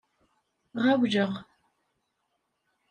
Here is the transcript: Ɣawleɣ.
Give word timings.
Ɣawleɣ. 0.83 1.31